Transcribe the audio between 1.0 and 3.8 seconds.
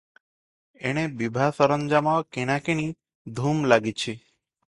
ବିଭା ସରଞ୍ଜାମ କିଣାକିଣି ଧୁମ୍